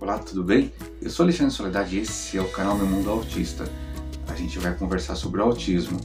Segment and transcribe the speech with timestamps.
[0.00, 0.72] Olá, tudo bem?
[1.02, 3.70] Eu sou Alexandre Soledade e esse é o canal Meu Mundo Autista.
[4.28, 6.00] A gente vai conversar sobre o autismo,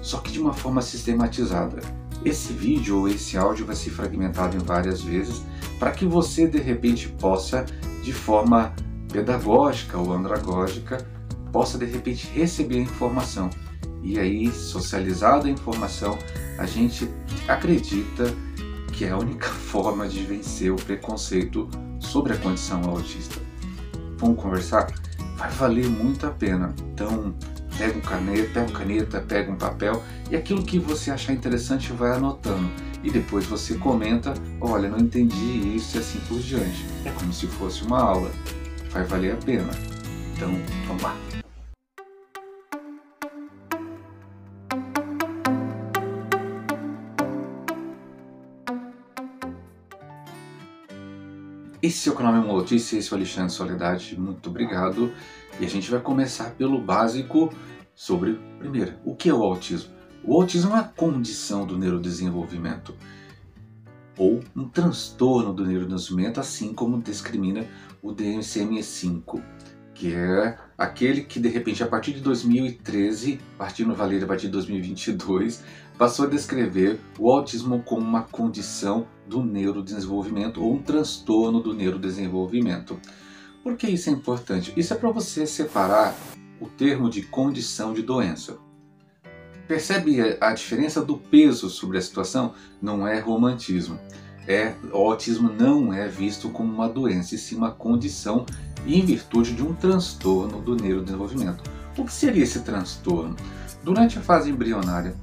[0.00, 1.82] só que de uma forma sistematizada.
[2.24, 5.42] Esse vídeo ou esse áudio vai ser fragmentado em várias vezes
[5.78, 7.66] para que você de repente possa,
[8.02, 8.74] de forma
[9.12, 11.06] pedagógica ou andragógica,
[11.52, 13.50] possa de repente receber a informação.
[14.02, 16.18] E aí, socializada a informação,
[16.56, 17.06] a gente
[17.46, 18.24] acredita
[18.90, 21.68] que é a única forma de vencer o preconceito
[22.04, 23.40] sobre a condição autista.
[24.18, 24.92] Vamos conversar?
[25.36, 26.74] Vai valer muito a pena.
[26.92, 27.34] Então,
[27.76, 31.92] pega um caneta, pega uma caneta, pega um papel e aquilo que você achar interessante
[31.92, 32.70] vai anotando.
[33.02, 36.86] E depois você comenta, olha, não entendi isso e assim por diante.
[37.04, 38.30] É como se fosse uma aula.
[38.90, 39.70] Vai valer a pena.
[40.34, 40.50] Então,
[40.86, 41.23] vamos lá.
[51.84, 55.12] Esse é o canal Memo Notícia, esse é o Alexandre Soledade, muito obrigado.
[55.60, 57.52] E a gente vai começar pelo básico
[57.94, 59.92] sobre, primeiro, o que é o autismo?
[60.24, 62.94] O autismo é uma condição do neurodesenvolvimento
[64.16, 67.66] ou um transtorno do neurodesenvolvimento, assim como discrimina
[68.00, 69.42] o DSM-5,
[69.94, 74.52] que é aquele que de repente a partir de 2013, partindo Valeria a partir de
[74.52, 75.62] 2022,
[75.96, 82.98] passou a descrever o autismo como uma condição do neurodesenvolvimento ou um transtorno do neurodesenvolvimento.
[83.62, 84.72] Por que isso é importante?
[84.76, 86.14] Isso é para você separar
[86.60, 88.58] o termo de condição de doença.
[89.66, 92.52] Percebe a diferença do peso sobre a situação?
[92.82, 93.98] Não é romantismo.
[94.46, 98.44] É, o autismo não é visto como uma doença, e sim uma condição
[98.86, 101.62] em virtude de um transtorno do neurodesenvolvimento.
[101.96, 103.36] O que seria esse transtorno?
[103.82, 105.14] Durante a fase embrionária,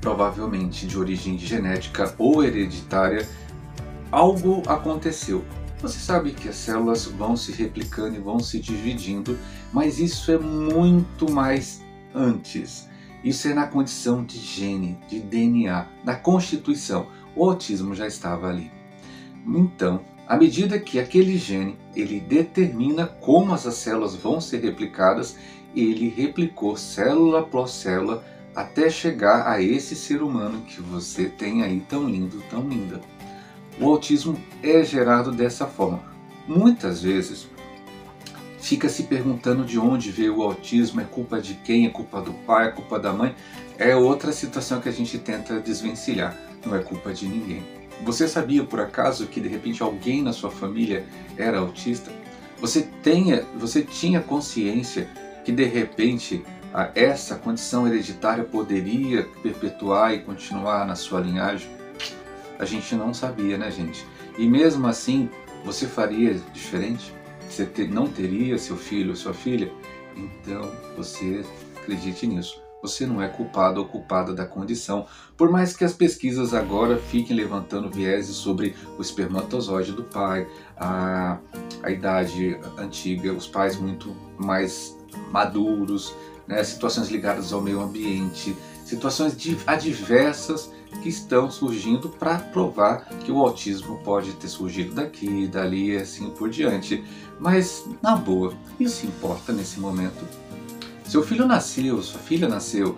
[0.00, 3.28] provavelmente de origem genética ou hereditária,
[4.10, 5.44] algo aconteceu.
[5.80, 9.38] Você sabe que as células vão se replicando e vão se dividindo,
[9.72, 11.82] mas isso é muito mais
[12.14, 12.88] antes.
[13.22, 17.06] Isso é na condição de gene, de DNA, da constituição.
[17.36, 18.70] O autismo já estava ali.
[19.46, 25.36] Então, à medida que aquele gene ele determina como as células vão ser replicadas,
[25.74, 28.24] ele replicou célula por célula
[28.54, 33.00] até chegar a esse ser humano que você tem aí tão lindo, tão linda.
[33.80, 36.00] O autismo é gerado dessa forma.
[36.46, 37.48] Muitas vezes
[38.60, 42.32] fica se perguntando de onde veio o autismo, é culpa de quem, é culpa do
[42.32, 43.34] pai, é culpa da mãe.
[43.76, 47.79] É outra situação que a gente tenta desvencilhar, não é culpa de ninguém.
[48.02, 51.04] Você sabia por acaso que de repente alguém na sua família
[51.36, 52.10] era autista?
[52.60, 55.08] Você, tenha, você tinha consciência
[55.44, 56.44] que de repente
[56.94, 61.70] essa condição hereditária poderia perpetuar e continuar na sua linhagem?
[62.58, 64.06] A gente não sabia, né, gente?
[64.38, 65.28] E mesmo assim,
[65.64, 67.12] você faria diferente?
[67.48, 69.72] Você não teria seu filho ou sua filha?
[70.16, 71.44] Então, você
[71.76, 72.62] acredite nisso.
[72.82, 77.36] Você não é culpado ou culpada da condição, por mais que as pesquisas agora fiquem
[77.36, 81.38] levantando vieses sobre o espermatozoide do pai, a,
[81.82, 84.96] a idade antiga, os pais muito mais
[85.30, 86.14] maduros,
[86.46, 89.36] né, situações ligadas ao meio ambiente, situações
[89.66, 95.96] adversas que estão surgindo para provar que o autismo pode ter surgido daqui, dali e
[95.96, 97.04] assim por diante.
[97.38, 100.26] Mas, na boa, isso importa nesse momento?
[101.10, 102.96] Seu filho nasceu, sua filha nasceu.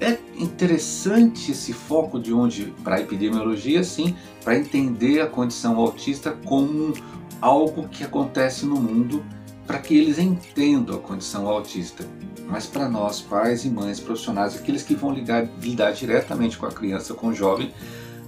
[0.00, 6.30] É interessante esse foco de onde, para a epidemiologia, sim, para entender a condição autista
[6.46, 6.94] como
[7.38, 9.22] algo que acontece no mundo,
[9.66, 12.08] para que eles entendam a condição autista
[12.46, 16.72] mas para nós, pais e mães profissionais, aqueles que vão ligar, lidar diretamente com a
[16.72, 17.72] criança, com o jovem,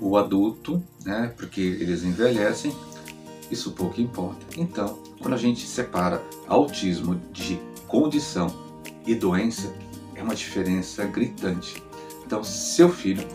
[0.00, 2.72] o adulto, né, porque eles envelhecem,
[3.50, 4.38] isso pouco importa.
[4.56, 8.65] Então, quando a gente separa autismo de condição
[9.06, 9.72] e doença,
[10.14, 11.82] é uma diferença gritante.
[12.24, 13.26] Então, seu filho,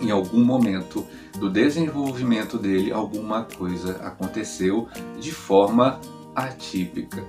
[0.00, 1.06] em algum momento
[1.38, 4.88] do desenvolvimento dele, alguma coisa aconteceu
[5.20, 6.00] de forma
[6.34, 7.24] atípica.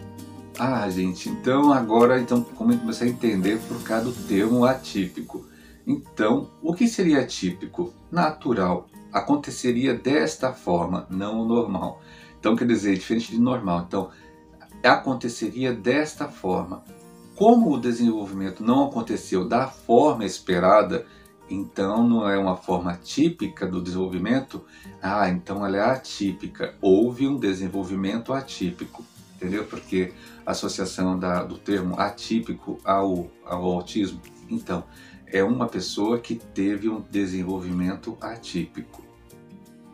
[0.58, 5.46] Ah, gente, então agora então como é começar a entender por causa do termo atípico.
[5.86, 7.94] Então, o que seria atípico?
[8.12, 8.88] Natural.
[9.12, 12.02] Aconteceria desta forma, não normal.
[12.40, 13.86] Então, quer dizer, diferente de normal.
[13.88, 14.10] Então,
[14.84, 16.84] aconteceria desta forma.
[17.36, 21.06] Como o desenvolvimento não aconteceu da forma esperada,
[21.50, 24.64] então não é uma forma típica do desenvolvimento,
[25.02, 26.76] ah, então ela é atípica.
[26.82, 29.04] Houve um desenvolvimento atípico
[29.36, 29.66] entendeu?
[29.66, 30.14] Porque
[30.46, 34.84] a associação da, do termo atípico ao, ao autismo, então,
[35.28, 39.04] é uma pessoa que teve um desenvolvimento atípico.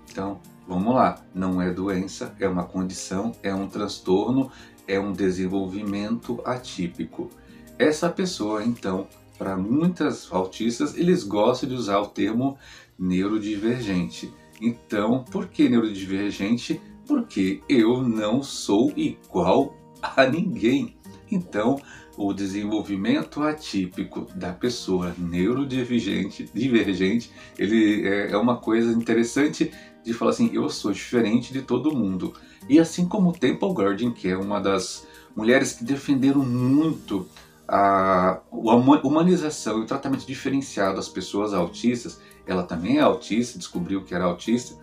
[0.10, 4.52] Então, vamos lá, não é doença, é uma condição, é um transtorno,
[4.88, 7.30] é um desenvolvimento atípico.
[7.78, 9.08] Essa pessoa, então,
[9.38, 12.58] para muitas autistas, eles gostam de usar o termo
[12.98, 14.32] neurodivergente.
[14.62, 16.80] Então, por que neurodivergente?
[17.08, 20.96] Porque eu não sou igual a ninguém.
[21.32, 21.82] Então,
[22.18, 29.72] o desenvolvimento atípico da pessoa neurodivergente, divergente, ele é, é uma coisa interessante
[30.04, 32.34] de falar assim, eu sou diferente de todo mundo.
[32.72, 37.28] E assim como Temple Grandin, que é uma das mulheres que defenderam muito
[37.68, 44.16] a, humanização e o tratamento diferenciado das pessoas autistas, ela também é autista, descobriu que
[44.16, 44.74] era autista,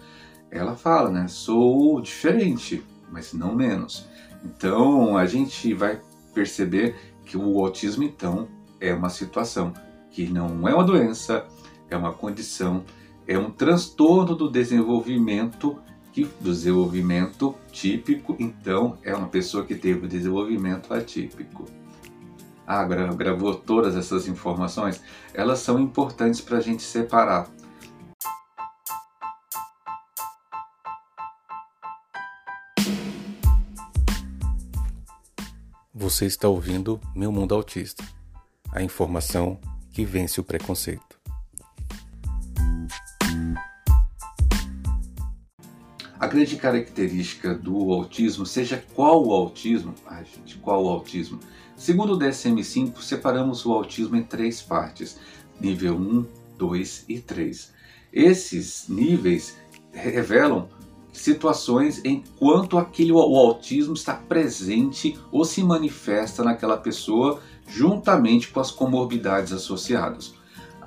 [0.51, 4.05] ela fala, né, sou diferente, mas não menos.
[4.45, 5.99] Então a gente vai
[6.35, 6.95] perceber
[7.25, 8.49] que o autismo então
[8.79, 9.73] é uma situação
[10.11, 11.47] que não é uma doença,
[11.89, 12.85] é uma condição,
[13.27, 15.79] é um transtorno do desenvolvimento
[16.13, 21.65] que desenvolvimento típico, então é uma pessoa que teve desenvolvimento atípico.
[22.67, 25.03] Ah, gravou todas essas informações?
[25.33, 27.49] Elas são importantes para a gente separar.
[35.95, 38.05] Você está ouvindo Meu Mundo Autista
[38.73, 39.59] a informação
[39.93, 41.18] que vence o preconceito.
[46.29, 51.41] Grande característica do autismo, seja qual o autismo, ai gente, qual o autismo?
[51.77, 55.19] Segundo o DSM-5, separamos o autismo em três partes:
[55.61, 56.27] nível 1,
[56.57, 57.73] 2 e 3.
[58.13, 59.57] Esses níveis
[59.93, 60.69] revelam
[61.13, 68.71] situações enquanto aquele o autismo está presente ou se manifesta naquela pessoa juntamente com as
[68.71, 70.38] comorbidades associadas.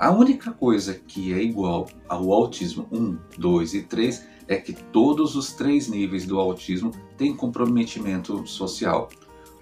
[0.02, 5.36] A única coisa que é igual ao autismo 1, 2 e 3 é que todos
[5.36, 9.10] os três níveis do autismo têm comprometimento social.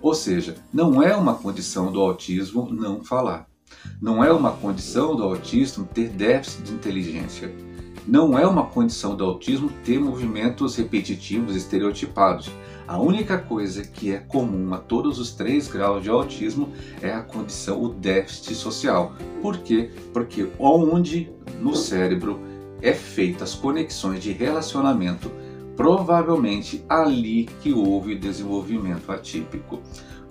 [0.02, 3.50] Ou seja, não é uma condição do autismo não falar.
[4.02, 7.54] Não é uma condição do autismo ter déficit de inteligência
[8.10, 12.50] não é uma condição do autismo ter movimentos repetitivos estereotipados.
[12.90, 16.70] A única coisa que é comum a todos os três graus de autismo
[17.04, 19.14] é a condição, o déficit social.
[19.44, 19.92] Por quê?
[20.12, 21.32] Porque onde
[21.62, 22.40] no cérebro
[22.82, 25.32] é feitas as conexões de relacionamento,
[25.78, 29.80] provavelmente ali que houve desenvolvimento atípico.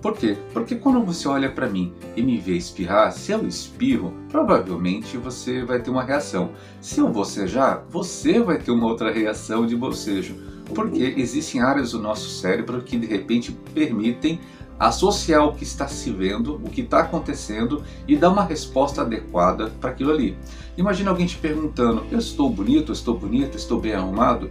[0.02, 0.36] Por quê?
[0.52, 5.64] Porque quando você olha para mim e me vê espirrar, se eu espirro, provavelmente você
[5.64, 6.50] vai ter uma reação.
[6.80, 10.57] Se eu bocejar, você vai ter uma outra reação de bocejo.
[10.74, 14.40] Porque existem áreas do nosso cérebro que de repente permitem
[14.78, 19.72] associar o que está se vendo, o que está acontecendo e dar uma resposta adequada
[19.80, 20.36] para aquilo ali.
[20.76, 24.50] Imagina alguém te perguntando: Eu estou bonito, estou bonito, estou bem arrumado?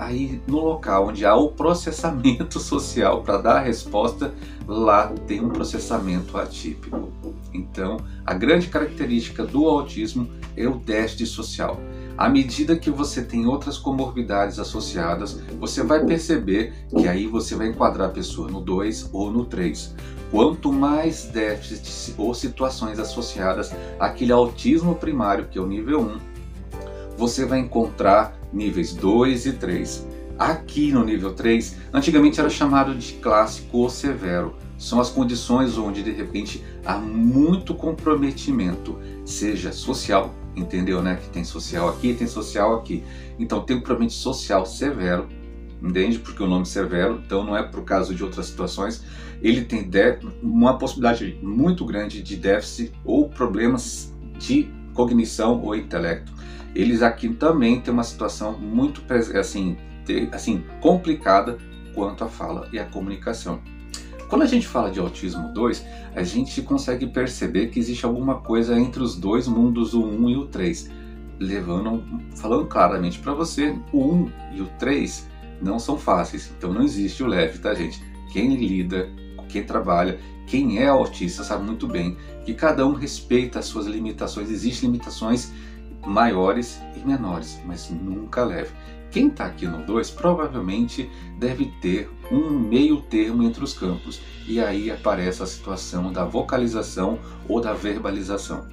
[0.00, 4.32] aí no local onde há o processamento social para dar a resposta,
[4.66, 7.12] lá tem um processamento atípico.
[7.52, 11.78] Então, a grande característica do autismo é o déficit social.
[12.16, 17.68] À medida que você tem outras comorbidades associadas, você vai perceber que aí você vai
[17.68, 19.94] enquadrar a pessoa no 2 ou no 3.
[20.30, 26.18] Quanto mais déficits ou situações associadas àquele autismo primário, que é o nível 1,
[27.16, 30.06] você vai encontrar níveis 2 e 3.
[30.38, 34.54] Aqui no nível 3, antigamente era chamado de clássico ou severo.
[34.78, 41.16] São as condições onde de repente há muito comprometimento, seja social, entendeu, né?
[41.16, 43.02] Que tem social aqui, tem social aqui.
[43.38, 45.28] Então tem um comprometimento social severo,
[45.82, 46.18] entende?
[46.18, 49.04] Porque o nome severo, então não é por causa de outras situações.
[49.42, 49.88] Ele tem
[50.42, 56.40] uma possibilidade muito grande de déficit ou problemas de cognição ou intelecto
[56.74, 59.02] eles aqui também têm uma situação muito
[59.38, 59.76] assim,
[60.32, 61.58] assim complicada
[61.94, 63.60] quanto à fala e à comunicação.
[64.30, 65.84] Quando a gente fala de autismo 2,
[66.14, 70.36] a gente consegue perceber que existe alguma coisa entre os dois mundos, o 1 e
[70.36, 70.88] o 3.
[71.40, 72.04] Levando,
[72.36, 75.28] falando claramente para você, o 1 e o 3
[75.60, 78.00] não são fáceis, então não existe o leve, tá gente?
[78.32, 79.10] Quem lida,
[79.48, 84.48] quem trabalha, quem é autista sabe muito bem que cada um respeita as suas limitações,
[84.48, 85.50] existem limitações
[86.06, 88.70] maiores e menores, mas nunca leve.
[89.10, 94.60] Quem está aqui no 2 provavelmente deve ter um meio termo entre os campos, e
[94.60, 98.66] aí aparece a situação da vocalização ou da verbalização.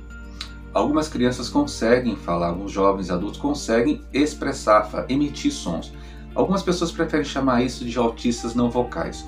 [0.73, 5.91] Algumas crianças conseguem falar, alguns jovens adultos conseguem expressar, emitir sons.
[6.35, 9.25] Algumas pessoas preferem chamar isso de autistas não vocais.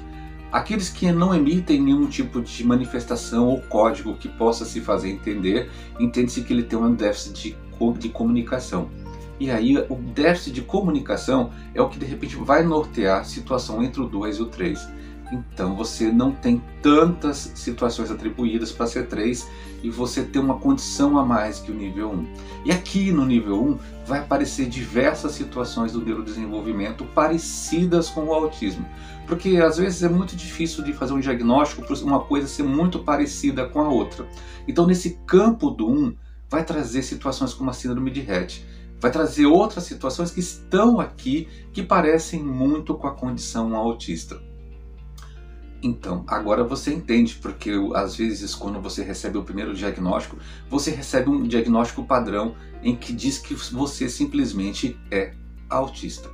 [0.52, 5.72] Aqueles que não emitem nenhum tipo de manifestação ou código que possa se fazer entender,
[6.00, 7.58] entende-se que ele tem um déficit de
[7.98, 8.90] de comunicação.
[9.40, 13.82] E aí o déficit de comunicação é o que de repente vai nortear a situação
[13.82, 15.00] entre o 2 e o 3.
[15.32, 19.48] Então você não tem tantas situações atribuídas para ser 3
[19.84, 22.28] e você tem uma condição a mais que o nível 1.
[22.66, 28.86] E aqui no nível 1 vai aparecer diversas situações do neurodesenvolvimento parecidas com o autismo.
[29.28, 33.00] Porque às vezes é muito difícil de fazer um diagnóstico por uma coisa ser muito
[33.00, 34.28] parecida com a outra.
[34.68, 36.16] Então nesse campo do 1
[36.50, 38.66] vai trazer situações como a síndrome de Rett.
[39.00, 44.42] Vai trazer outras situações que estão aqui que parecem muito com a condição autista.
[45.82, 50.38] Então, agora você entende, porque às vezes quando você recebe o primeiro diagnóstico,
[50.70, 52.54] você recebe um diagnóstico padrão
[52.84, 55.34] em que diz que você simplesmente é
[55.70, 56.30] autista,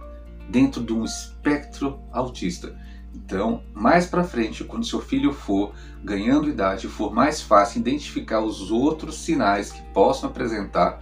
[0.50, 2.76] dentro de um espectro autista.
[3.14, 8.72] Então, mais para frente, quando seu filho for ganhando idade, for mais fácil identificar os
[8.72, 11.02] outros sinais que possam apresentar,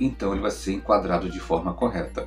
[0.00, 2.26] então ele vai ser enquadrado de forma correta.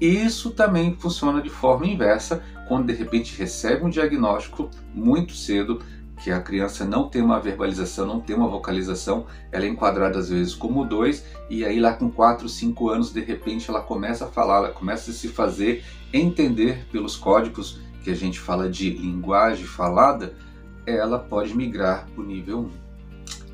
[0.00, 5.80] Isso também funciona de forma inversa quando de repente recebe um diagnóstico muito cedo
[6.22, 10.28] que a criança não tem uma verbalização, não tem uma vocalização, ela é enquadrada às
[10.28, 14.28] vezes como dois, e aí lá com 4, 5 anos, de repente ela começa a
[14.28, 19.66] falar, ela começa a se fazer entender pelos códigos que a gente fala de linguagem
[19.66, 20.34] falada,
[20.86, 22.70] ela pode migrar para o nível 1.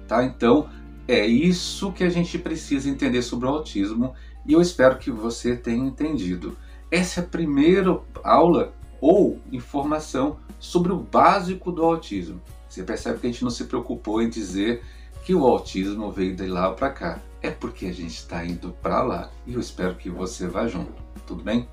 [0.06, 0.24] Tá?
[0.24, 0.68] Então,
[1.08, 5.56] é isso que a gente precisa entender sobre o autismo e eu espero que você
[5.56, 6.54] tenha entendido.
[6.90, 12.42] Essa é a primeira aula ou informação sobre o básico do autismo.
[12.68, 14.82] Você percebe que a gente não se preocupou em dizer
[15.24, 17.20] que o autismo veio de lá para cá.
[17.40, 20.92] É porque a gente está indo para lá e eu espero que você vá junto.
[21.26, 21.66] Tudo bem?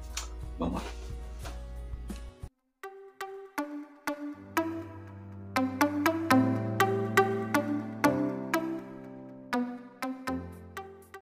[0.57, 1.04] Vamos lá.